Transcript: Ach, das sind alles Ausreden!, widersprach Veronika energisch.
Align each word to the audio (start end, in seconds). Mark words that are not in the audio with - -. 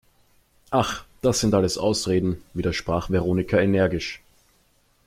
Ach, 0.71 1.05
das 1.21 1.41
sind 1.41 1.53
alles 1.53 1.77
Ausreden!, 1.77 2.41
widersprach 2.55 3.11
Veronika 3.11 3.59
energisch. 3.59 4.19